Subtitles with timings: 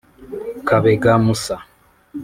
[0.67, 1.57] Kabega Musa